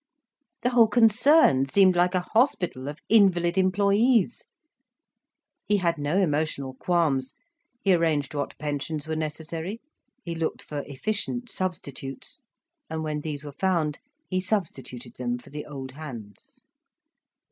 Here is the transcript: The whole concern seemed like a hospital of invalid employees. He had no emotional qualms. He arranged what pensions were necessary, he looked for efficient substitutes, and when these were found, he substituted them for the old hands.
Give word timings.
The 0.63 0.71
whole 0.71 0.87
concern 0.87 1.67
seemed 1.67 1.95
like 1.95 2.15
a 2.15 2.21
hospital 2.33 2.87
of 2.87 3.01
invalid 3.07 3.55
employees. 3.55 4.45
He 5.67 5.77
had 5.77 5.99
no 5.99 6.17
emotional 6.17 6.73
qualms. 6.73 7.35
He 7.83 7.93
arranged 7.93 8.33
what 8.33 8.57
pensions 8.57 9.07
were 9.07 9.15
necessary, 9.15 9.79
he 10.23 10.33
looked 10.33 10.63
for 10.63 10.79
efficient 10.87 11.51
substitutes, 11.51 12.41
and 12.89 13.03
when 13.03 13.21
these 13.21 13.43
were 13.43 13.51
found, 13.51 13.99
he 14.27 14.41
substituted 14.41 15.17
them 15.19 15.37
for 15.37 15.51
the 15.51 15.67
old 15.67 15.91
hands. 15.91 16.63